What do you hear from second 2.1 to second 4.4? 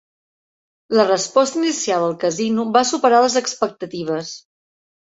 casino va superar les expectatives.